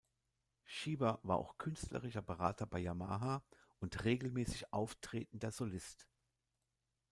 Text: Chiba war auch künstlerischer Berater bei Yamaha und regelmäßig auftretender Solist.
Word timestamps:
Chiba 0.65 1.19
war 1.21 1.37
auch 1.37 1.59
künstlerischer 1.59 2.23
Berater 2.23 2.65
bei 2.65 2.79
Yamaha 2.79 3.43
und 3.79 4.03
regelmäßig 4.03 4.73
auftretender 4.73 5.51
Solist. 5.51 6.07